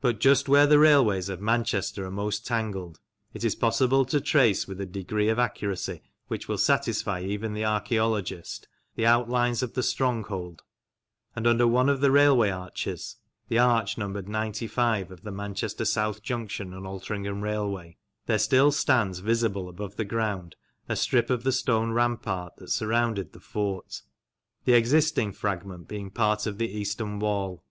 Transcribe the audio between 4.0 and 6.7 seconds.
to trace, with a degree of accuracy which will